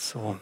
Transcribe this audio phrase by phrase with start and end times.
[0.00, 0.36] So.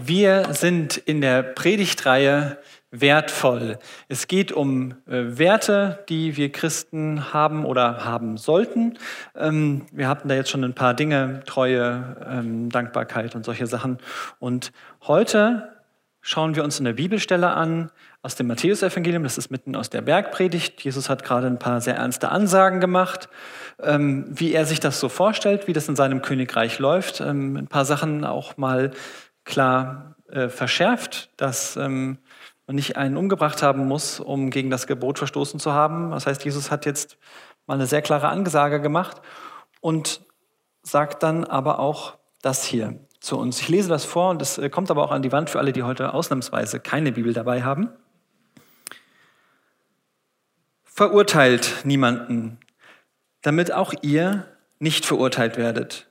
[0.00, 2.58] Wir sind in der Predigtreihe
[2.92, 3.80] wertvoll.
[4.08, 8.98] Es geht um äh, Werte, die wir Christen haben oder haben sollten.
[9.34, 13.98] Ähm, wir hatten da jetzt schon ein paar Dinge, Treue, ähm, Dankbarkeit und solche Sachen.
[14.38, 14.72] Und
[15.08, 15.71] heute
[16.22, 17.90] schauen wir uns eine Bibelstelle an
[18.22, 19.24] aus dem Matthäusevangelium.
[19.24, 20.82] Das ist mitten aus der Bergpredigt.
[20.82, 23.28] Jesus hat gerade ein paar sehr ernste Ansagen gemacht,
[23.80, 27.20] ähm, wie er sich das so vorstellt, wie das in seinem Königreich läuft.
[27.20, 28.92] Ähm, ein paar Sachen auch mal
[29.44, 32.18] klar äh, verschärft, dass ähm,
[32.68, 36.12] man nicht einen umgebracht haben muss, um gegen das Gebot verstoßen zu haben.
[36.12, 37.18] Das heißt, Jesus hat jetzt
[37.66, 39.20] mal eine sehr klare Angesage gemacht
[39.80, 40.20] und
[40.84, 43.60] sagt dann aber auch das hier zu uns.
[43.60, 45.72] Ich lese das vor und es äh, kommt aber auch an die Wand für alle,
[45.72, 47.88] die heute ausnahmsweise keine Bibel dabei haben.
[50.84, 52.58] Verurteilt niemanden,
[53.40, 54.46] damit auch ihr
[54.78, 56.10] nicht verurteilt werdet.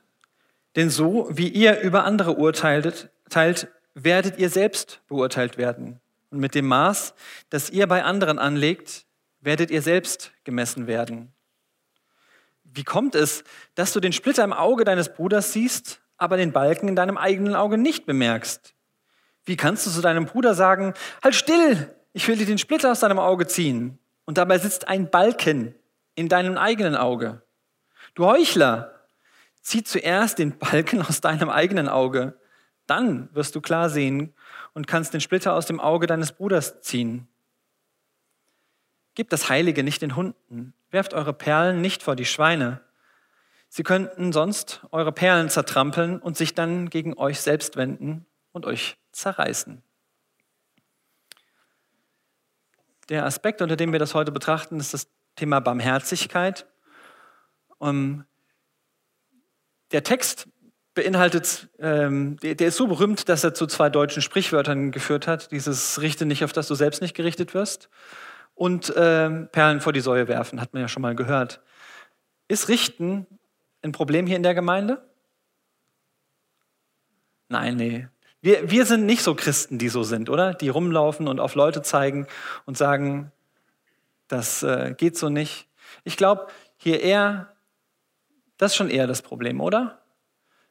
[0.74, 6.00] Denn so wie ihr über andere urteilt, teilt, werdet ihr selbst beurteilt werden.
[6.30, 7.14] Und mit dem Maß,
[7.50, 9.04] das ihr bei anderen anlegt,
[9.40, 11.32] werdet ihr selbst gemessen werden.
[12.64, 16.88] Wie kommt es, dass du den Splitter im Auge deines Bruders siehst aber den Balken
[16.88, 18.74] in deinem eigenen Auge nicht bemerkst?
[19.44, 23.00] Wie kannst du zu deinem Bruder sagen, halt still, ich will dir den Splitter aus
[23.00, 25.74] deinem Auge ziehen, und dabei sitzt ein Balken
[26.14, 27.42] in deinem eigenen Auge?
[28.14, 29.00] Du Heuchler,
[29.62, 32.38] zieh zuerst den Balken aus deinem eigenen Auge,
[32.86, 34.34] dann wirst du klar sehen
[34.74, 37.28] und kannst den Splitter aus dem Auge deines Bruders ziehen.
[39.14, 42.80] Gebt das Heilige nicht den Hunden, werft eure Perlen nicht vor die Schweine,
[43.74, 48.98] Sie könnten sonst eure Perlen zertrampeln und sich dann gegen euch selbst wenden und euch
[49.12, 49.82] zerreißen.
[53.08, 56.66] Der Aspekt, unter dem wir das heute betrachten, ist das Thema Barmherzigkeit.
[57.78, 58.24] Um, ähm,
[59.92, 60.48] der Text
[60.92, 65.50] beinhaltet, ähm, der, der, ist so berühmt, dass er zu zwei deutschen Sprichwörtern geführt hat.
[65.50, 67.88] Dieses Richte nicht, auf das du selbst nicht gerichtet wirst.
[68.54, 71.62] Und ähm, Perlen vor die Säue werfen, hat man ja schon mal gehört.
[72.48, 73.26] Ist Richten
[73.82, 75.02] ein Problem hier in der Gemeinde?
[77.48, 78.08] Nein, nee.
[78.40, 80.54] Wir, wir sind nicht so Christen, die so sind, oder?
[80.54, 82.26] Die rumlaufen und auf Leute zeigen
[82.64, 83.30] und sagen,
[84.26, 85.68] das äh, geht so nicht.
[86.04, 87.54] Ich glaube, hier eher,
[88.56, 90.02] das ist schon eher das Problem, oder?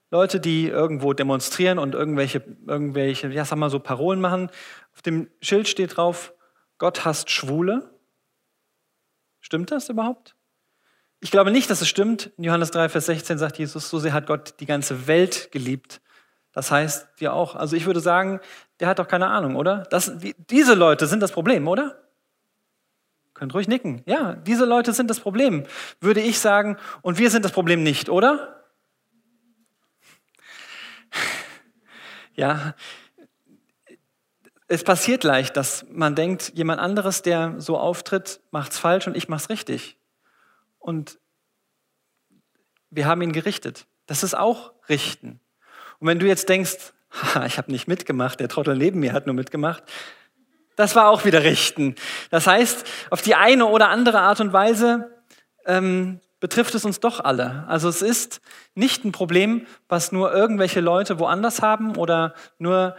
[0.09, 4.49] Leute, die irgendwo demonstrieren und irgendwelche, irgendwelche, ja, sag mal so Parolen machen.
[4.93, 6.33] Auf dem Schild steht drauf,
[6.77, 7.89] Gott hasst Schwule.
[9.39, 10.35] Stimmt das überhaupt?
[11.23, 12.31] Ich glaube nicht, dass es stimmt.
[12.37, 16.01] In Johannes 3, Vers 16 sagt Jesus, so sehr hat Gott die ganze Welt geliebt.
[16.51, 17.55] Das heißt, dir auch.
[17.55, 18.39] Also ich würde sagen,
[18.79, 19.83] der hat doch keine Ahnung, oder?
[19.91, 22.01] Das, die, diese Leute sind das Problem, oder?
[23.35, 24.01] Könnt ruhig nicken.
[24.07, 25.65] Ja, diese Leute sind das Problem,
[25.99, 26.77] würde ich sagen.
[27.03, 28.63] Und wir sind das Problem nicht, oder?
[32.33, 32.73] Ja,
[34.67, 39.29] es passiert leicht, dass man denkt, jemand anderes, der so auftritt, macht's falsch und ich
[39.29, 40.00] mach's richtig
[40.81, 41.19] und
[42.89, 43.87] wir haben ihn gerichtet.
[44.07, 45.39] Das ist auch richten.
[45.99, 46.93] Und wenn du jetzt denkst,
[47.45, 49.83] ich habe nicht mitgemacht, der Trottel neben mir hat nur mitgemacht,
[50.75, 51.95] das war auch wieder richten.
[52.29, 55.23] Das heißt, auf die eine oder andere Art und Weise
[55.65, 57.65] ähm, betrifft es uns doch alle.
[57.67, 58.41] Also es ist
[58.73, 62.95] nicht ein Problem, was nur irgendwelche Leute woanders haben oder nur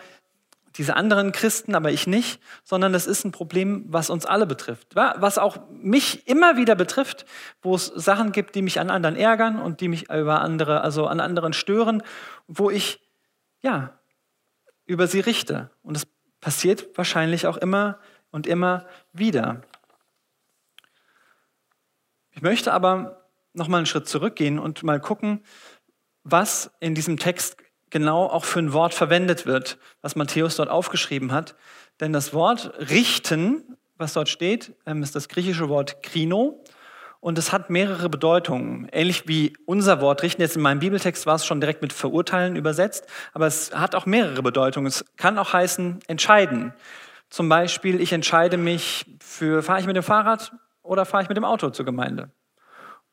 [0.77, 4.95] diese anderen Christen, aber ich nicht, sondern es ist ein Problem, was uns alle betrifft,
[4.95, 7.27] was auch mich immer wieder betrifft,
[7.61, 11.07] wo es Sachen gibt, die mich an anderen ärgern und die mich über andere, also
[11.07, 12.03] an anderen stören,
[12.47, 13.01] wo ich
[13.61, 13.99] ja
[14.87, 15.71] über sie richte.
[15.83, 16.07] Und es
[16.41, 17.99] passiert wahrscheinlich auch immer
[18.31, 19.63] und immer wieder.
[22.31, 25.45] Ich möchte aber noch mal einen Schritt zurückgehen und mal gucken,
[26.25, 27.57] was in diesem Text
[27.93, 31.55] genau auch für ein Wort verwendet wird, was Matthäus dort aufgeschrieben hat.
[32.01, 36.65] Denn das Wort richten, was dort steht, ähm, ist das griechische Wort krino.
[37.21, 38.89] Und es hat mehrere Bedeutungen.
[38.91, 40.43] Ähnlich wie unser Wort richten.
[40.43, 43.07] Jetzt in meinem Bibeltext war es schon direkt mit verurteilen übersetzt.
[43.33, 44.89] Aber es hat auch mehrere Bedeutungen.
[44.89, 46.73] Es kann auch heißen entscheiden.
[47.31, 50.53] Zum Beispiel, ich entscheide mich für, fahre ich mit dem Fahrrad
[50.83, 52.31] oder fahre ich mit dem Auto zur Gemeinde?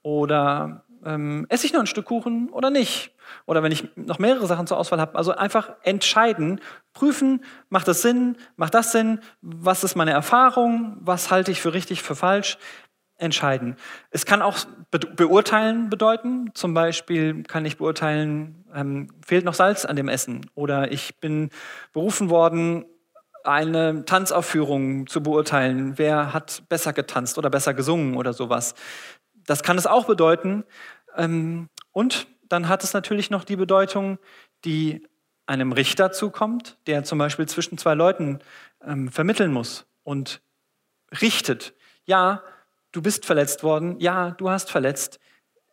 [0.01, 3.11] Oder ähm, esse ich noch ein Stück Kuchen oder nicht?
[3.45, 6.61] Oder wenn ich noch mehrere Sachen zur Auswahl habe, also einfach entscheiden,
[6.93, 11.73] prüfen, macht das Sinn, macht das Sinn, was ist meine Erfahrung, was halte ich für
[11.73, 12.57] richtig, für falsch,
[13.19, 13.75] entscheiden.
[14.11, 14.57] Es kann auch
[14.91, 20.49] be beurteilen bedeuten, zum Beispiel kann ich beurteilen, ähm, fehlt noch Salz an dem Essen
[20.55, 21.49] oder ich bin
[21.93, 22.85] berufen worden,
[23.43, 28.75] eine Tanzaufführung zu beurteilen, wer hat besser getanzt oder besser gesungen oder sowas.
[29.33, 30.63] Das kann es auch bedeuten.
[31.15, 34.19] Ähm, und dann hat es natürlich noch die Bedeutung,
[34.65, 35.07] die
[35.45, 38.39] einem Richter zukommt, der zum Beispiel zwischen zwei Leuten
[38.85, 40.41] ähm, vermitteln muss und
[41.21, 41.73] richtet.
[42.05, 42.43] Ja,
[42.91, 43.99] du bist verletzt worden.
[43.99, 45.19] Ja, du hast verletzt.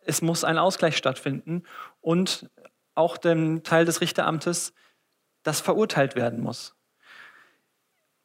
[0.03, 1.63] Es muss ein Ausgleich stattfinden
[2.01, 2.49] und
[2.95, 4.73] auch dem Teil des Richteramtes,
[5.43, 6.75] das verurteilt werden muss.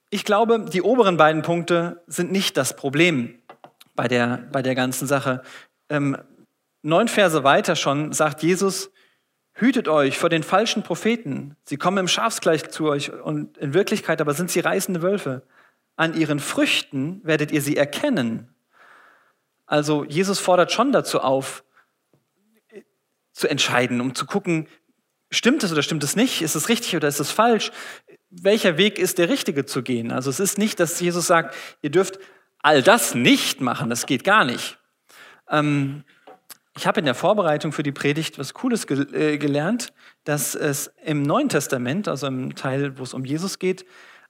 [0.08, 3.42] Ich glaube, die oberen beiden Punkte sind nicht das Problem
[3.94, 5.42] bei der, bei der ganzen Sache.
[5.88, 6.16] Ähm,
[6.82, 8.90] neun Verse weiter schon sagt Jesus,
[9.54, 11.56] hütet euch vor den falschen Propheten.
[11.64, 15.42] Sie kommen im Schafsgleich zu euch und in Wirklichkeit aber sind sie reißende Wölfe.
[15.96, 18.48] An ihren Früchten werdet ihr sie erkennen.
[19.66, 21.64] Also Jesus fordert schon dazu auf,
[23.32, 24.68] zu entscheiden, um zu gucken,
[25.30, 26.42] stimmt es oder stimmt es nicht?
[26.42, 27.72] Ist es richtig oder ist es falsch?
[28.30, 30.10] Welcher Weg ist der richtige zu gehen?
[30.10, 32.18] Also es ist nicht, dass Jesus sagt, ihr dürft
[32.58, 34.78] all das nicht machen, das geht gar nicht.
[35.48, 36.04] Ähm,
[36.76, 39.92] ich habe in der Vorbereitung für die Predigt was Cooles ge äh, gelernt,
[40.24, 43.84] dass es im Neuen Testament, also im Teil, wo es um Jesus geht,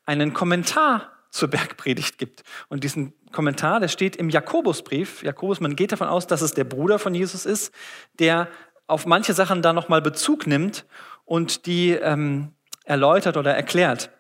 [0.05, 2.43] einen Kommentar zur Bergpredigt gibt.
[2.69, 5.23] Und diesen Kommentar, der steht im Jakobusbrief.
[5.23, 7.73] Jakobus, man geht davon aus, dass es der Bruder von Jesus ist,
[8.19, 8.49] der
[8.87, 10.85] auf manche Sachen da nochmal Bezug nimmt
[11.25, 12.53] und die ähm,
[12.85, 14.11] erläutert oder erklärt.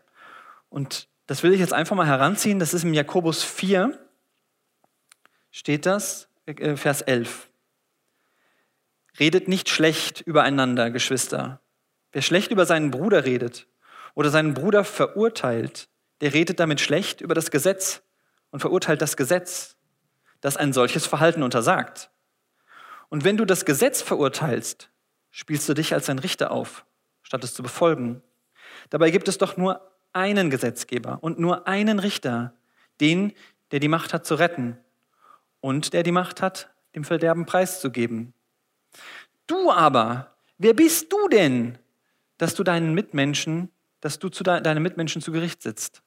[0.70, 2.58] Und das will ich jetzt einfach mal heranziehen.
[2.58, 3.98] Das ist im Jakobus 4,
[5.50, 7.51] steht das, äh, Vers 11.
[9.18, 11.60] Redet nicht schlecht übereinander, Geschwister.
[12.12, 13.66] Wer schlecht über seinen Bruder redet
[14.14, 15.88] oder seinen Bruder verurteilt,
[16.20, 18.02] der redet damit schlecht über das Gesetz
[18.50, 19.76] und verurteilt das Gesetz,
[20.40, 22.10] das ein solches Verhalten untersagt.
[23.08, 24.90] Und wenn du das Gesetz verurteilst,
[25.30, 26.84] spielst du dich als ein Richter auf,
[27.22, 28.22] statt es zu befolgen.
[28.90, 32.54] Dabei gibt es doch nur einen Gesetzgeber und nur einen Richter,
[33.00, 33.32] den,
[33.70, 34.78] der die Macht hat zu retten
[35.60, 38.34] und der die Macht hat, dem Verderben preiszugeben.
[39.46, 41.78] Du aber, wer bist du denn,
[42.38, 46.02] dass du deinen Mitmenschen, dass du zu de deinen Mitmenschen zu Gericht sitzt?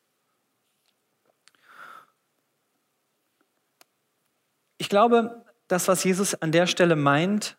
[4.77, 7.57] Ich glaube, das, was Jesus an der Stelle meint,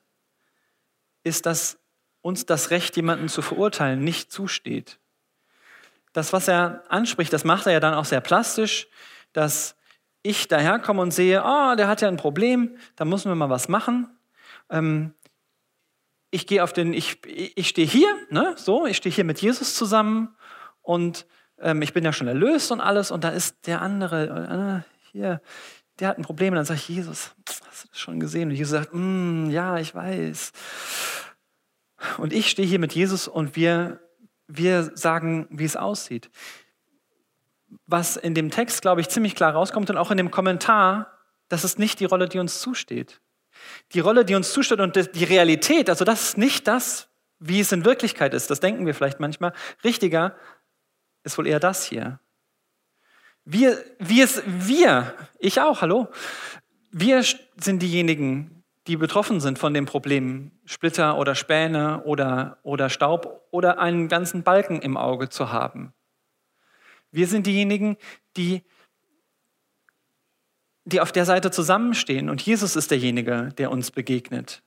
[1.25, 1.78] ist, dass
[2.23, 4.99] uns das Recht, jemanden zu verurteilen, nicht zusteht.
[6.12, 8.88] Das, was er anspricht, das macht er ja dann auch sehr plastisch,
[9.32, 9.76] dass
[10.23, 13.69] ich daherkomme und sehe, oh, der hat ja ein Problem, da müssen wir mal was
[13.69, 14.08] machen.
[14.70, 15.14] Ähm,
[16.31, 19.75] ich gehe auf den, ich, ich stehe hier, ne, so, ich stehe hier mit Jesus
[19.75, 20.37] zusammen
[20.82, 21.26] und
[21.58, 25.40] ähm, ich bin ja schon erlöst und alles und da ist der andere, äh, hier,
[25.99, 26.52] der hat ein Problem.
[26.52, 28.50] Und dann sage ich, Jesus, hast du das schon gesehen?
[28.50, 30.52] Und Jesus sagt, mm, ja, ich weiß.
[32.19, 34.00] Und ich stehe hier mit Jesus und wir,
[34.46, 36.31] wir sagen, wie es aussieht.
[37.87, 41.19] Was in dem Text, glaube ich, ziemlich klar rauskommt und auch in dem Kommentar,
[41.49, 43.20] das ist nicht die Rolle, die uns zusteht.
[43.92, 47.08] Die Rolle, die uns zusteht und die Realität, also das ist nicht das,
[47.38, 48.50] wie es in Wirklichkeit ist.
[48.50, 49.52] Das denken wir vielleicht manchmal.
[49.84, 50.34] Richtiger
[51.22, 52.18] ist wohl eher das hier.
[53.44, 56.08] Wir, wir, wir, ich auch, hallo.
[56.90, 57.22] Wir
[57.56, 63.78] sind diejenigen, die betroffen sind von dem Problem, Splitter oder Späne oder, oder Staub oder
[63.78, 65.92] einen ganzen Balken im Auge zu haben.
[67.10, 67.96] Wir sind diejenigen,
[68.36, 68.62] die,
[70.86, 74.62] die auf der Seite zusammenstehen und Jesus ist derjenige, der uns begegnet.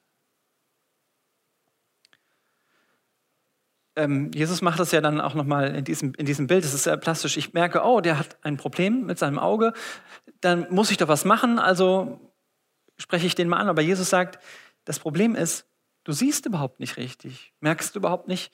[3.99, 6.83] ähm, Jesus macht das ja dann auch nochmal in diesem, in diesem Bild, das ist
[6.83, 7.37] sehr plastisch.
[7.37, 9.73] Ich merke, oh, der hat ein Problem mit seinem Auge,
[10.41, 12.19] dann muss ich doch was machen, also
[12.97, 13.67] spreche ich den mal an.
[13.67, 14.39] Aber Jesus sagt,
[14.85, 15.67] das Problem ist,
[16.05, 18.53] du siehst überhaupt nicht richtig, merkst du überhaupt nicht,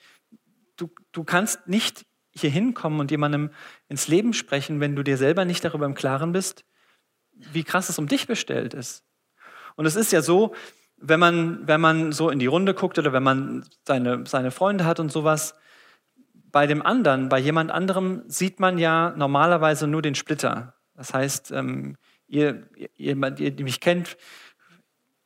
[0.76, 3.50] du, du kannst nicht hier hinkommen und jemandem
[3.88, 6.64] ins Leben sprechen, wenn du dir selber nicht darüber im Klaren bist,
[7.52, 9.04] wie krass es um dich bestellt ist.
[9.76, 10.54] Und es ist ja so,
[10.96, 14.84] wenn man, wenn man so in die Runde guckt oder wenn man seine, seine Freunde
[14.84, 15.54] hat und sowas,
[16.50, 20.74] bei dem anderen, bei jemand anderem sieht man ja normalerweise nur den Splitter.
[20.94, 24.16] Das heißt, ähm, ihr, ihr, ihr, die mich kennt,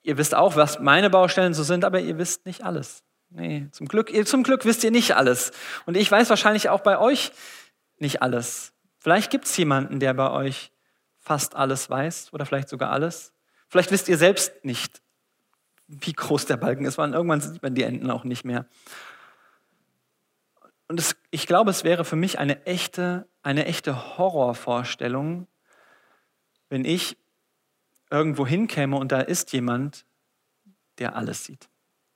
[0.02, 3.04] ihr wisst auch, was meine Baustellen so sind, aber ihr wisst nicht alles.
[3.28, 5.52] Nee, zum Glück, ihr, zum Glück wisst ihr nicht alles.
[5.86, 7.30] Und ich weiß wahrscheinlich auch bei euch
[7.98, 8.72] nicht alles.
[8.98, 10.72] Vielleicht gibt es jemanden, der bei euch
[11.20, 13.32] fast alles weiß oder vielleicht sogar alles.
[13.68, 15.00] Vielleicht wisst ihr selbst nicht
[15.86, 18.66] wie groß der Balken ist, weil irgendwann sieht man die Enden auch nicht mehr.
[20.88, 25.46] Und es, ich glaube, es wäre für mich eine echte, eine echte Horrorvorstellung,
[26.68, 27.16] wenn ich
[28.10, 30.04] irgendwo hinkäme und da ist jemand,
[30.98, 31.68] der alles sieht,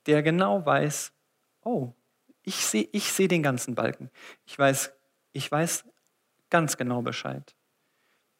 [0.07, 1.11] der genau weiß,
[1.63, 1.93] oh,
[2.43, 4.09] ich sehe ich seh den ganzen Balken.
[4.45, 4.93] Ich weiß,
[5.33, 5.83] ich weiß
[6.49, 7.55] ganz genau Bescheid,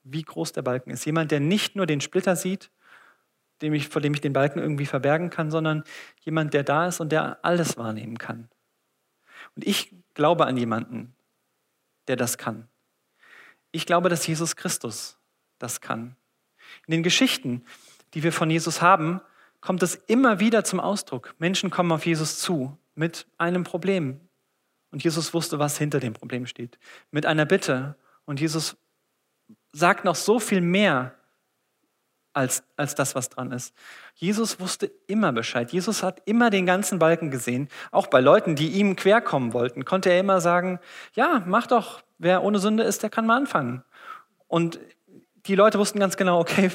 [0.06, 1.06] wie groß der Balken ist.
[1.06, 2.72] Jemand, der nicht nur den Splitter sieht,
[3.62, 5.84] dem ich, vor dem ich den Balken irgendwie verbergen kann, sondern
[6.22, 8.50] jemand, der da ist und der alles wahrnehmen kann.
[9.56, 11.16] Und ich glaube an jemanden,
[12.08, 12.68] der das kann.
[13.72, 15.18] Ich glaube, dass Jesus Christus
[15.58, 16.16] das kann.
[16.88, 17.66] In den Geschichten,
[18.14, 19.22] die wir von Jesus haben,
[19.62, 21.34] kommt es immer wieder zum Ausdruck.
[21.40, 24.22] Menschen kommen auf Jesus zu mit einem Problem.
[24.92, 26.78] Und Jesus wusste, was hinter dem Problem steht.
[27.12, 27.98] Mit einer Bitte.
[28.26, 28.78] Und Jesus
[29.76, 31.16] sagt noch so viel mehr
[32.34, 33.74] als, als das, was dran ist.
[34.14, 35.72] Jesus wusste immer Bescheid.
[35.72, 37.70] Jesus hat immer den ganzen Balken gesehen.
[37.92, 40.80] Auch bei Leuten, die ihm querkommen wollten, konnte er immer sagen,
[41.14, 43.84] ja, mach doch, wer ohne Sünde ist, der kann mal anfangen.
[44.48, 44.80] Und
[45.46, 46.72] die Leute wussten ganz genau, okay,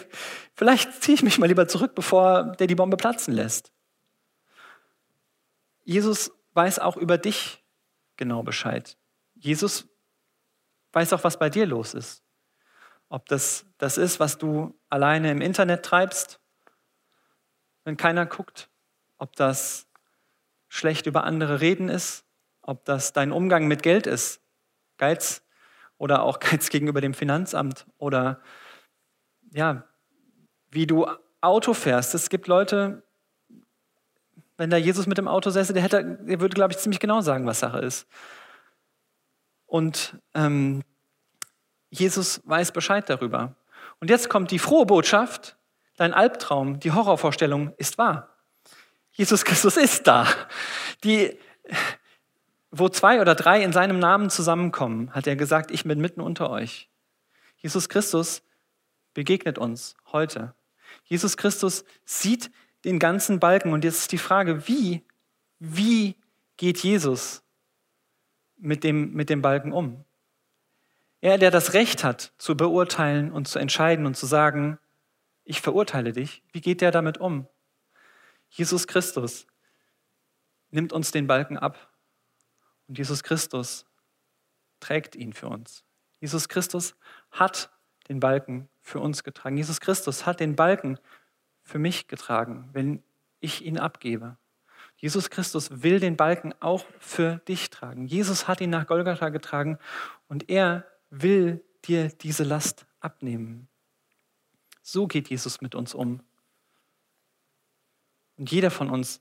[0.54, 3.72] vielleicht ziehe ich mich mal lieber zurück, bevor der die Bombe platzen lässt.
[5.84, 7.64] Jesus weiß auch über dich
[8.16, 8.96] genau Bescheid.
[9.34, 9.88] Jesus
[10.92, 12.22] weiß auch, was bei dir los ist.
[13.10, 16.40] Ob das das ist, was du alleine im Internet treibst,
[17.84, 18.70] wenn keiner guckt.
[19.18, 19.86] Ob das
[20.68, 22.24] schlecht über andere reden ist.
[22.62, 24.40] Ob das dein Umgang mit Geld ist.
[24.96, 25.42] Geiz
[25.98, 28.40] oder auch Geiz gegenüber dem Finanzamt oder
[29.52, 29.84] ja,
[30.70, 31.06] wie du
[31.40, 32.14] Auto fährst.
[32.14, 33.02] Es gibt Leute,
[34.56, 37.22] wenn da Jesus mit dem Auto säße, der, hätte, der würde, glaube ich, ziemlich genau
[37.22, 38.06] sagen, was Sache ist.
[39.66, 40.84] Und ähm,
[41.90, 43.54] Jesus weiß Bescheid darüber.
[44.00, 45.56] Und jetzt kommt die frohe Botschaft,
[45.96, 48.28] dein Albtraum, die Horrorvorstellung ist wahr.
[49.12, 50.26] Jesus Christus ist da.
[51.04, 51.36] Die,
[52.70, 56.48] wo zwei oder drei in seinem Namen zusammenkommen, hat er gesagt, ich bin mitten unter
[56.50, 56.88] euch.
[57.56, 58.42] Jesus Christus
[59.12, 60.54] begegnet uns heute.
[61.04, 62.50] Jesus Christus sieht
[62.84, 65.02] den ganzen Balken und jetzt ist die Frage, wie,
[65.58, 66.16] wie
[66.56, 67.42] geht Jesus
[68.56, 70.04] mit dem, mit dem Balken um?
[71.20, 74.78] Er, der das Recht hat, zu beurteilen und zu entscheiden und zu sagen,
[75.44, 77.46] ich verurteile dich, wie geht der damit um?
[78.48, 79.46] Jesus Christus
[80.70, 81.90] nimmt uns den Balken ab
[82.88, 83.86] und Jesus Christus
[84.80, 85.84] trägt ihn für uns.
[86.20, 86.96] Jesus Christus
[87.30, 87.70] hat
[88.08, 89.56] den Balken für uns getragen.
[89.56, 90.98] Jesus Christus hat den Balken
[91.62, 93.02] für mich getragen, wenn
[93.40, 94.36] ich ihn abgebe.
[94.96, 98.06] Jesus Christus will den Balken auch für dich tragen.
[98.06, 99.78] Jesus hat ihn nach Golgatha getragen
[100.28, 103.68] und er will dir diese Last abnehmen.
[104.82, 106.22] So geht Jesus mit uns um.
[108.36, 109.20] Und jeder von uns,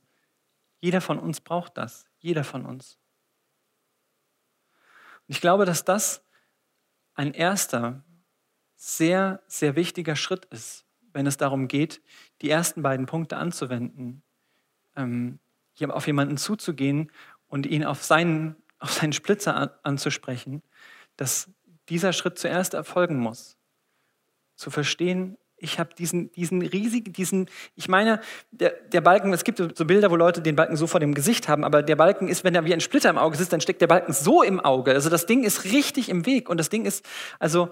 [0.80, 2.06] jeder von uns braucht das.
[2.20, 2.98] Jeder von uns.
[5.28, 6.24] Und ich glaube, dass das
[7.14, 8.04] ein erster,
[8.76, 12.02] sehr, sehr wichtiger Schritt ist, wenn es darum geht,
[12.42, 14.24] die ersten beiden Punkte anzuwenden,
[14.96, 15.40] ähm,
[15.82, 17.12] auf jemanden zuzugehen
[17.48, 20.62] und ihn auf seinen, auf seinen Splitzer anzusprechen,
[21.16, 21.50] dass
[21.90, 23.58] dieser Schritt zuerst erfolgen muss.
[24.56, 29.58] Zu verstehen, ich habe diesen, diesen riesigen, diesen, ich meine, der, der Balken, es gibt
[29.58, 32.44] so Bilder, wo Leute den Balken so vor dem Gesicht haben, aber der Balken ist,
[32.44, 34.92] wenn er wie ein Splitter im Auge sitzt, dann steckt der Balken so im Auge.
[34.92, 37.06] Also das Ding ist richtig im Weg und das Ding ist,
[37.40, 37.70] also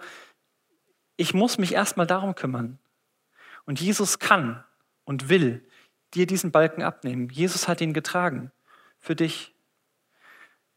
[1.16, 2.78] ich muss mich erstmal darum kümmern.
[3.66, 4.64] Und Jesus kann
[5.04, 5.66] und will
[6.14, 7.30] dir diesen Balken abnehmen.
[7.30, 8.52] Jesus hat ihn getragen
[9.00, 9.54] für dich.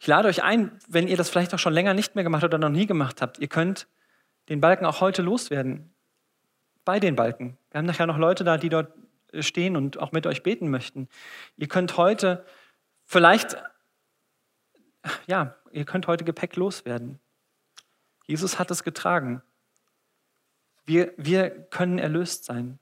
[0.01, 2.57] Ich lade euch ein, wenn ihr das vielleicht auch schon länger nicht mehr gemacht oder
[2.57, 3.87] noch nie gemacht habt, ihr könnt
[4.49, 5.95] den Balken auch heute loswerden.
[6.87, 7.59] Bei den Balken.
[7.71, 8.91] Wir haben nachher noch Leute da, die dort
[9.41, 11.07] stehen und auch mit euch beten möchten.
[11.59, 12.47] Ihr könnt heute
[13.05, 13.59] vielleicht,
[15.27, 17.21] ja, ihr könnt heute Gepäck loswerden.
[18.27, 19.43] Jesus hat es getragen.
[20.87, 22.79] Wir, wir können erlöst sein.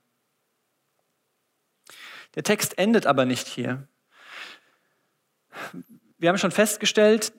[2.35, 3.89] Der Text endet aber nicht hier
[6.19, 7.33] wir haben schon festgestellt,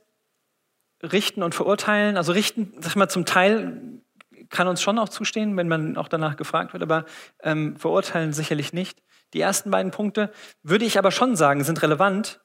[1.02, 4.00] richten und verurteilen, also richten, sag ich mal, zum Teil
[4.49, 7.04] kann uns schon auch zustehen, wenn man auch danach gefragt wird, aber
[7.42, 9.02] ähm, verurteilen sicherlich nicht.
[9.32, 10.32] Die ersten beiden Punkte
[10.62, 12.40] würde ich aber schon sagen, sind relevant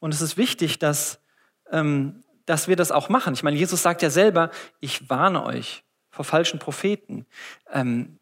[0.00, 1.20] und es ist wichtig, dass,
[1.70, 3.34] ähm, dass wir das auch machen.
[3.34, 4.50] Ich meine, Jesus sagt ja selber,
[4.80, 7.26] ich warne euch vor falschen Propheten.
[7.70, 8.18] Ähm,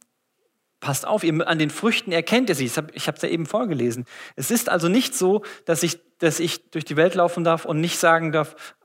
[0.81, 2.67] passt auf, ihr, an den Früchten erkennt ihr sie.
[2.67, 4.05] Ich habe es ja eben vorgelesen.
[4.37, 7.81] Es ist also nicht so, dass ich, dass ich durch die Welt laufen darf und
[7.81, 8.77] nicht sagen darf,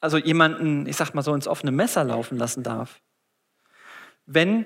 [0.00, 3.02] also jemanden, ich sag mal so, ins offene Messer laufen lassen darf.
[4.24, 4.64] Wenn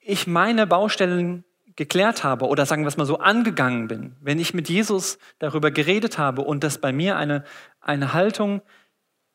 [0.00, 1.44] ich meine Baustellen
[1.76, 5.70] geklärt habe oder sagen wir es mal so angegangen bin, wenn ich mit Jesus darüber
[5.70, 7.44] geredet habe und das bei mir eine,
[7.80, 8.62] eine Haltung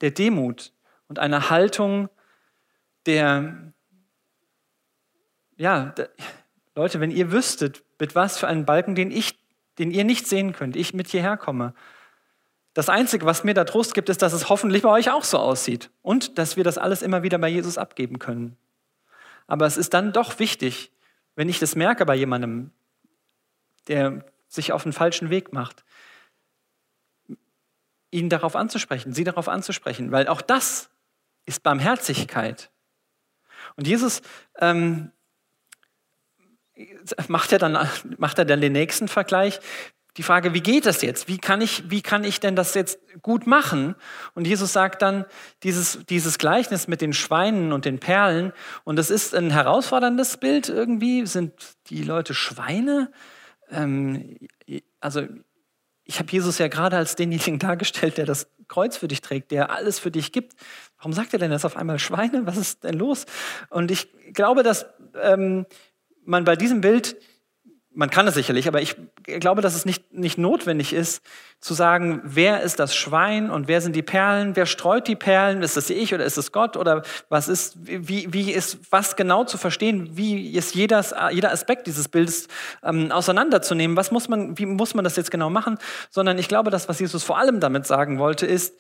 [0.02, 0.74] der Demut
[1.08, 2.10] und eine Haltung
[3.06, 3.74] der,
[5.58, 6.08] ja, da,
[6.76, 9.39] Leute, wenn ihr wüsstet, mit was für einen Balken, den ich,
[9.80, 11.74] den ihr nicht sehen könnt, ich mit hierher komme.
[12.74, 15.40] Das Einzige, was mir da Trost gibt, ist, dass es hoffentlich bei euch auch so
[15.40, 18.58] aussieht und dass wir das alles immer wieder bei Jesus abgeben können.
[19.48, 20.92] Aber es ist dann doch wichtig,
[21.36, 22.72] wenn ich das merke bei jemandem,
[23.88, 25.84] der sich auf den falschen Weg macht,
[28.12, 30.90] ihn darauf anzusprechen, sie darauf anzusprechen, weil auch das
[31.46, 32.70] ist Barmherzigkeit.
[33.76, 34.22] Und Jesus
[34.60, 35.12] ähm,
[37.28, 39.60] macht er dann, macht er dann den nächsten Vergleich.
[40.18, 41.28] Die Frage, wie geht das jetzt?
[41.28, 43.96] Wie kann ich, wie kann ich denn das jetzt gut machen?
[44.34, 45.26] Und Jesus sagt dann
[45.64, 48.52] dieses, dieses Gleichnis mit den Schweinen und den Perlen.
[48.84, 51.26] Und das ist ein herausforderndes Bild irgendwie.
[51.26, 51.54] Sind
[51.88, 53.12] die Leute Schweine?
[53.70, 54.38] Ähm,
[55.00, 55.22] also
[56.04, 59.70] ich habe Jesus ja gerade als denjenigen dargestellt, der das Kreuz für dich trägt, der
[59.70, 60.54] alles für dich gibt.
[60.98, 62.48] Warum sagt er denn jetzt auf einmal Schweine?
[62.48, 63.26] Was ist denn los?
[63.70, 64.88] Und ich glaube, dass
[65.22, 65.68] ähm,
[66.30, 67.18] man bei diesem Bild
[67.92, 71.22] man kann es sicherlich, aber ich glaube, dass es nicht, nicht notwendig ist,
[71.60, 75.64] zu sagen, wer ist das Schwein und wer sind die Perlen, wer streut die Perlen,
[75.64, 76.78] ist es ich oder ist es Gott?
[76.78, 81.88] Oder was ist, wie, wie ist was genau zu verstehen, wie ist jeder, jeder Aspekt
[81.88, 82.48] dieses Bildes
[82.84, 85.78] ähm, auseinanderzunehmen, was muss man, wie muss man das jetzt genau machen,
[86.10, 88.80] sondern ich glaube, das, was Jesus vor allem damit sagen wollte, ist,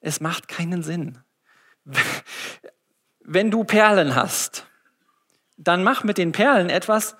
[0.00, 1.18] es macht keinen Sinn.
[3.24, 4.66] Wenn du Perlen hast,
[5.62, 7.16] dann mach mit den Perlen etwas,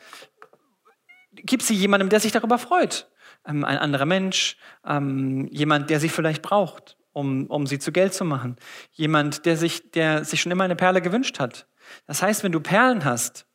[1.35, 3.11] gib sie jemandem, der sich darüber freut.
[3.47, 4.57] Ähm, ein anderer Mensch,
[4.87, 8.57] ähm, jemand, der sie vielleicht braucht, um, um sie zu Geld zu machen.
[8.93, 11.67] Jemand, der sich, der sich schon immer eine Perle gewünscht hat.
[12.07, 13.47] Das heißt, wenn du Perlen hast,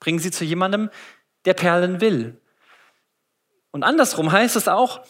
[0.00, 0.90] bring sie zu jemandem,
[1.44, 2.40] der Perlen will.
[3.70, 5.02] Und andersrum heißt es auch,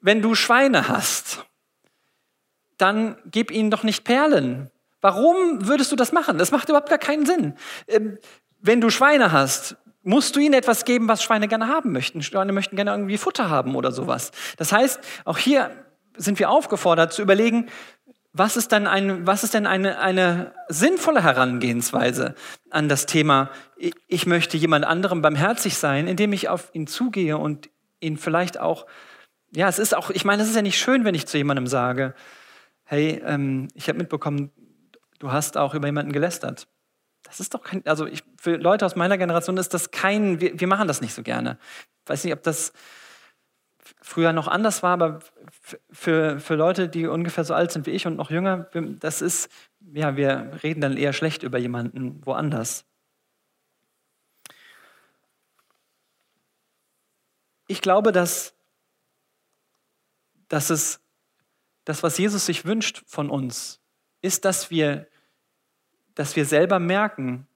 [0.00, 1.46] wenn du Schweine hast,
[2.76, 4.70] dann gib ihnen doch nicht Perlen.
[5.00, 6.38] Warum würdest du das machen?
[6.38, 7.54] Das macht überhaupt gar keinen Sinn.
[7.88, 8.18] Ähm,
[8.64, 12.22] wenn du Schweine hast, musst du ihnen etwas geben, was Schweine gerne haben möchten.
[12.22, 14.32] Schweine möchten gerne irgendwie Futter haben oder sowas.
[14.56, 15.70] Das heißt, auch hier
[16.16, 17.66] sind wir aufgefordert zu überlegen,
[18.32, 22.34] was ist, dann ein, was ist denn eine, eine sinnvolle Herangehensweise
[22.70, 23.50] an das Thema,
[24.08, 27.68] ich möchte jemand anderem barmherzig sein, indem ich auf ihn zugehe und
[28.00, 28.86] ihn vielleicht auch,
[29.54, 31.66] ja, es ist auch, ich meine, es ist ja nicht schön, wenn ich zu jemandem
[31.66, 32.14] sage,
[32.84, 34.50] hey, ähm, ich habe mitbekommen,
[35.18, 36.66] du hast auch über jemanden gelästert.
[37.24, 40.60] Das ist doch kein, also ich, für Leute aus meiner Generation ist das kein, wir,
[40.60, 41.58] wir machen das nicht so gerne.
[42.04, 42.72] Ich weiß nicht, ob das
[44.00, 45.20] früher noch anders war, aber
[45.90, 48.68] für, für Leute, die ungefähr so alt sind wie ich und noch jünger,
[49.00, 49.50] das ist,
[49.92, 52.84] ja, wir reden dann eher schlecht über jemanden woanders.
[57.66, 58.54] Ich glaube, dass,
[60.48, 61.00] dass es
[61.86, 63.80] das, was Jesus sich wünscht von uns,
[64.20, 65.06] ist, dass wir
[66.14, 67.46] dass wir selber merken,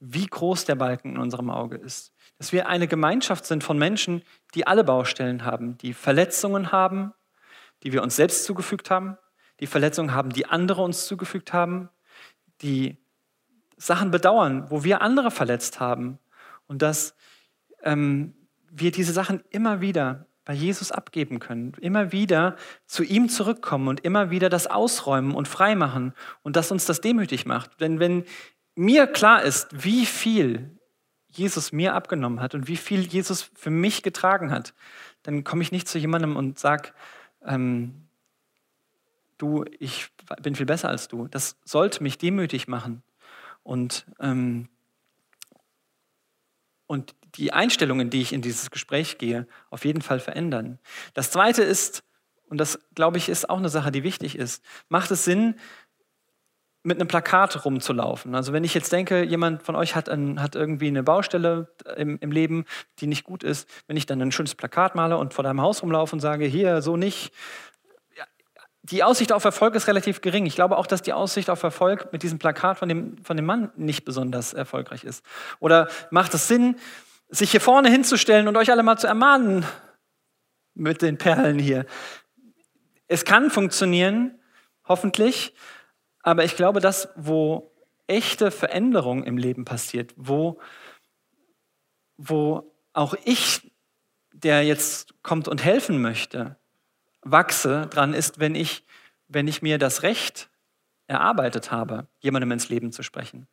[0.00, 2.12] wie groß der Balken in unserem Auge ist.
[2.38, 4.22] Dass wir eine Gemeinschaft sind von Menschen,
[4.54, 7.12] die alle Baustellen haben, die Verletzungen haben,
[7.82, 9.16] die wir uns selbst zugefügt haben,
[9.60, 11.88] die Verletzungen haben, die andere uns zugefügt haben,
[12.60, 12.98] die
[13.76, 16.18] Sachen bedauern, wo wir andere verletzt haben.
[16.66, 17.14] Und dass
[17.82, 18.34] ähm,
[18.70, 24.00] wir diese Sachen immer wieder bei Jesus abgeben können, immer wieder zu ihm zurückkommen und
[24.00, 27.80] immer wieder das ausräumen und freimachen und dass uns das demütig macht.
[27.80, 28.24] Denn wenn
[28.74, 30.78] mir klar ist, wie viel
[31.28, 34.74] Jesus mir abgenommen hat und wie viel Jesus für mich getragen hat,
[35.22, 36.90] dann komme ich nicht zu jemandem und sage,
[37.44, 38.04] ähm,
[39.38, 40.08] du, ich
[40.42, 41.26] bin viel besser als du.
[41.28, 43.02] Das sollte mich demütig machen.
[43.62, 44.68] Und ähm,
[46.94, 50.78] und die Einstellungen, die ich in dieses Gespräch gehe, auf jeden Fall verändern.
[51.12, 52.04] Das Zweite ist,
[52.48, 55.56] und das glaube ich ist auch eine Sache, die wichtig ist, macht es Sinn,
[56.86, 58.34] mit einem Plakat rumzulaufen.
[58.34, 62.18] Also wenn ich jetzt denke, jemand von euch hat, ein, hat irgendwie eine Baustelle im,
[62.20, 62.66] im, Leben,
[62.98, 65.82] die nicht gut ist, wenn ich dann ein schönes Plakat male und vor deinem Haus
[65.82, 67.32] rumlaufe und sage, hier, so nicht,
[68.90, 70.44] die Aussicht auf Erfolg ist relativ gering.
[70.44, 73.46] Ich glaube auch, dass die Aussicht auf Erfolg mit diesem Plakat von dem, von dem
[73.46, 75.24] Mann nicht besonders erfolgreich ist.
[75.58, 76.76] Oder macht es Sinn,
[77.30, 79.64] sich hier vorne hinzustellen und euch alle mal zu ermahnen
[80.74, 81.86] mit den Perlen hier?
[83.08, 84.38] Es kann funktionieren,
[84.86, 85.54] hoffentlich,
[86.22, 87.72] aber ich glaube, dass wo
[88.06, 90.60] echte Veränderung im Leben passiert, wo,
[92.18, 93.72] wo auch ich,
[94.34, 96.58] der jetzt kommt und helfen möchte,
[97.24, 98.84] wachse dran, ist, wenn ich,
[99.28, 100.48] wenn ich mir das Recht
[101.06, 103.46] erarbeitet habe, jemandem ins Leben zu sprechen.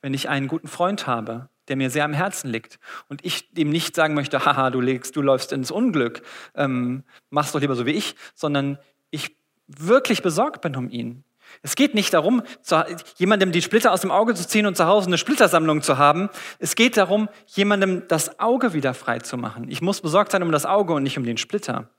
[0.00, 2.78] Wenn ich einen guten Freund habe, der mir sehr am Herzen liegt
[3.08, 6.22] und ich dem nicht sagen möchte, haha, du legst, du läufst ins Unglück,
[6.54, 8.78] ähm, machst doch lieber so wie ich, sondern
[9.10, 11.24] ich wirklich besorgt bin um ihn.
[11.62, 12.84] Es geht nicht darum, zu,
[13.16, 16.28] jemandem die Splitter aus dem Auge zu ziehen und zu Hause eine Splittersammlung zu haben.
[16.58, 19.68] Es geht darum, jemandem das Auge wieder frei zu machen.
[19.68, 21.90] Ich muss besorgt sein um das Auge und nicht um den Splitter.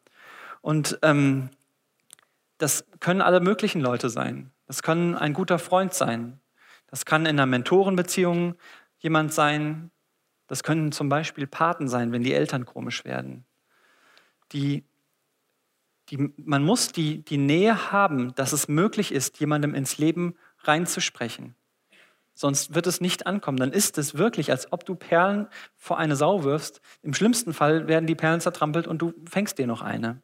[0.61, 1.49] Und ähm,
[2.57, 4.51] das können alle möglichen Leute sein.
[4.67, 6.39] Das kann ein guter Freund sein.
[6.87, 8.55] Das kann in einer Mentorenbeziehung
[8.99, 9.91] jemand sein.
[10.47, 13.45] Das können zum Beispiel Paten sein, wenn die Eltern komisch werden.
[14.51, 14.83] Die,
[16.09, 21.55] Die, man muss die, die Nähe haben, dass es möglich ist, jemandem ins Leben reinzusprechen.
[22.33, 23.57] Sonst wird es nicht ankommen.
[23.57, 25.47] Dann ist es wirklich, als ob du Perlen
[25.77, 26.81] vor eine Sau wirfst.
[27.01, 30.21] Im schlimmsten Fall werden die Perlen zertrampelt und du fängst dir noch eine.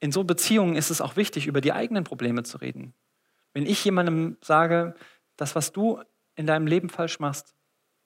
[0.00, 2.94] In so Beziehungen ist es auch wichtig, über die eigenen Probleme zu reden.
[3.52, 4.94] Wenn ich jemandem sage,
[5.36, 6.02] das, was du
[6.34, 7.54] in deinem Leben falsch machst,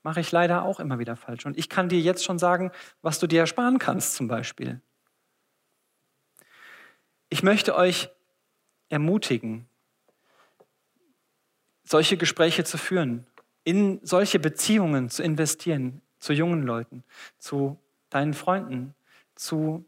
[0.03, 1.46] mache ich leider auch immer wieder falsch.
[1.46, 2.70] Und ich kann dir jetzt schon sagen,
[3.03, 4.81] was du dir ersparen kannst zum Beispiel.
[7.31, 8.09] Ich möchte euch
[8.88, 9.68] ermutigen,
[11.83, 13.27] solche Gespräche zu führen,
[13.64, 17.05] in solche Beziehungen zu investieren, zu jungen Leuten,
[17.38, 17.79] zu
[18.11, 18.94] deinen Freunden,
[19.35, 19.88] zu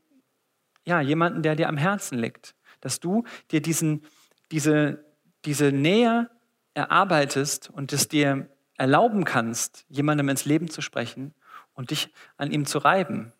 [0.85, 4.05] ja, jemanden, der dir am Herzen liegt, dass du dir diesen,
[4.51, 5.05] diese,
[5.45, 6.31] diese Nähe
[6.75, 11.35] erarbeitest und es dir erlauben kannst, jemandem ins Leben zu sprechen
[11.75, 13.33] und dich an ihm zu reiben.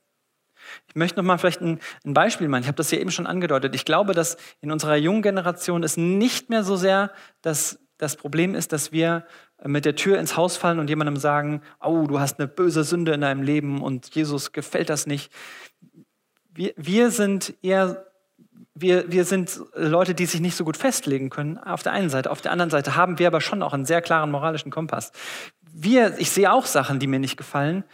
[0.89, 2.63] Ich möchte noch mal vielleicht ein, ein Beispiel machen.
[2.63, 3.75] Ich habe das ja eben schon angedeutet.
[3.75, 8.55] Ich glaube, dass in unserer jungen Generation es nicht mehr so sehr das, das Problem
[8.55, 9.25] ist, dass wir
[9.65, 13.13] mit der Tür ins Haus fallen und jemandem sagen, oh, du hast eine böse Sünde
[13.13, 15.33] in deinem Leben und Jesus gefällt das nicht.
[16.53, 18.07] Wir, wir sind eher
[18.75, 22.31] wir, wir sind Leute, die sich nicht so gut festlegen können, auf der einen Seite.
[22.31, 25.13] Auf der anderen Seite haben wir aber schon auch einen sehr klaren moralischen Kompass.
[25.73, 27.85] Wir, ich sehe auch Sachen, die mir nicht gefallen.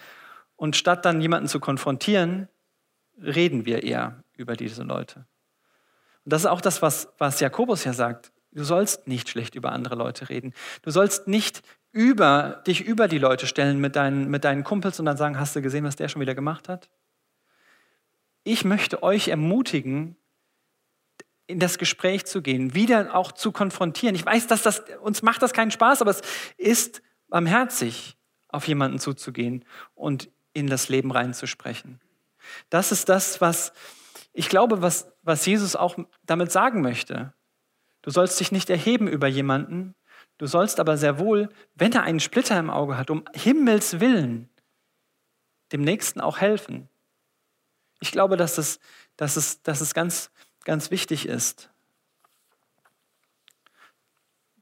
[0.54, 2.48] Und statt dann jemanden zu konfrontieren,
[3.20, 5.26] reden wir eher über diese Leute.
[6.24, 8.32] Und das ist auch das, was, was Jakobus ja sagt.
[8.52, 10.54] Du sollst nicht schlecht über andere Leute reden.
[10.82, 15.06] Du sollst nicht über, dich über die Leute stellen mit deinen, mit deinen Kumpels und
[15.06, 16.88] dann sagen, hast du gesehen, was der schon wieder gemacht hat?
[18.46, 20.14] Ich möchte euch ermutigen,
[21.48, 24.14] in das Gespräch zu gehen, wieder auch zu konfrontieren.
[24.14, 26.22] Ich weiß, dass das uns macht das keinen Spaß, aber es
[26.56, 29.64] ist barmherzig, auf jemanden zuzugehen
[29.96, 32.00] und in das Leben reinzusprechen.
[32.70, 33.72] Das ist das, was
[34.32, 37.34] ich glaube, was, was Jesus auch damit sagen möchte.
[38.02, 39.96] Du sollst dich nicht erheben über jemanden,
[40.38, 44.50] du sollst aber sehr wohl, wenn er einen Splitter im Auge hat, um Himmels willen,
[45.72, 46.88] dem Nächsten auch helfen.
[48.00, 48.78] Ich glaube, dass es,
[49.16, 50.30] dass es, dass es ganz
[50.66, 51.70] ganz wichtig ist.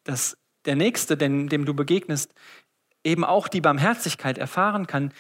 [0.05, 2.33] Dass der Nächste, dem, dem du begegnest,
[3.03, 5.13] eben auch die Barmherzigkeit erfahren kann,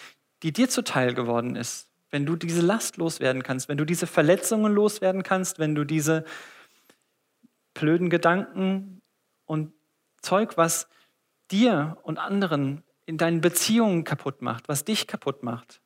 [0.42, 1.88] die dir zuteil geworden ist.
[2.10, 6.24] Wenn du diese Last loswerden kannst, wenn du diese Verletzungen loswerden kannst, wenn du diese
[7.72, 9.02] blöden Gedanken
[9.46, 9.72] und
[10.20, 10.86] Zeug, was
[11.50, 15.80] dir und anderen in deinen Beziehungen kaputt macht, was dich kaputt macht,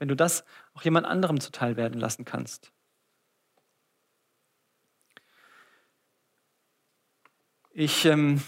[0.00, 2.72] wenn du das auch jemand anderem zuteil werden lassen kannst.
[7.70, 8.42] Ich ähm,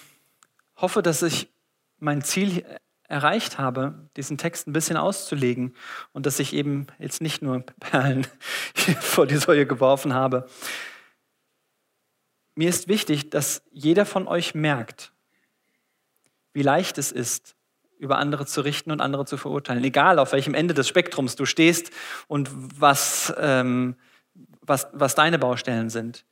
[0.76, 1.52] hoffe, dass ich
[1.98, 2.64] mein Ziel
[3.02, 5.76] erreicht habe, diesen Text ein bisschen auszulegen
[6.12, 8.26] und dass ich eben jetzt nicht nur Perlen
[9.00, 10.48] vor die Säule geworfen habe.
[12.54, 15.12] Mir ist wichtig, dass jeder von euch merkt,
[16.54, 17.56] wie leicht es ist,
[18.02, 21.46] über andere zu richten und andere zu verurteilen, egal auf welchem Ende des Spektrums du
[21.46, 21.92] stehst
[22.26, 23.94] und was, ähm,
[24.60, 26.24] was, was deine Baustellen sind.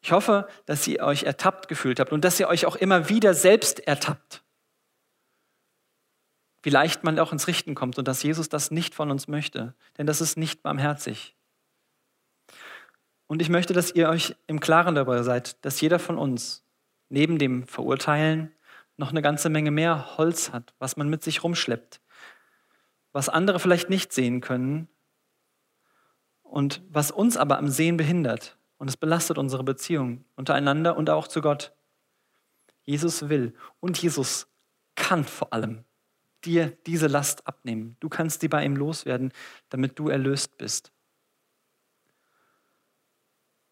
[0.00, 3.34] Ich hoffe, dass ihr euch ertappt gefühlt habt und dass ihr euch auch immer wieder
[3.34, 4.42] selbst ertappt.
[6.62, 9.74] Wie leicht man auch ins Richten kommt und dass Jesus das nicht von uns möchte,
[9.98, 11.36] denn das ist nicht barmherzig.
[13.26, 16.64] Und ich möchte, dass ihr euch im Klaren darüber seid, dass jeder von uns
[17.10, 18.54] neben dem Verurteilen
[18.96, 22.00] noch eine ganze Menge mehr Holz hat, was man mit sich rumschleppt,
[23.12, 24.88] was andere vielleicht nicht sehen können
[26.42, 28.56] und was uns aber am Sehen behindert.
[28.76, 31.72] Und es belastet unsere Beziehung untereinander und auch zu Gott.
[32.82, 34.46] Jesus will und Jesus
[34.94, 35.84] kann vor allem
[36.44, 37.96] dir diese Last abnehmen.
[38.00, 39.32] Du kannst sie bei ihm loswerden,
[39.70, 40.92] damit du erlöst bist.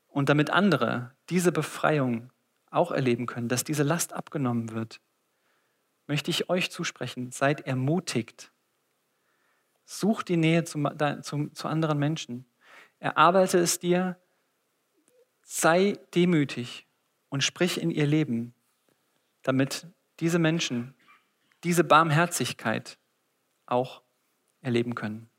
[0.09, 2.31] Und damit andere diese Befreiung
[2.71, 5.01] auch erleben können, dass diese Last abgenommen wird,
[6.13, 8.53] möchte ich euch zusprechen, seid ermutigt.
[9.87, 10.79] Such die Nähe zu,
[11.23, 12.45] zu, zu anderen Menschen.
[12.99, 14.21] Erarbeite es dir,
[15.41, 16.87] sei demütig
[17.31, 18.53] und sprich in ihr Leben,
[19.41, 19.87] damit
[20.21, 20.95] diese Menschen
[21.65, 22.99] diese Barmherzigkeit
[23.65, 24.03] auch
[24.61, 25.31] erleben können.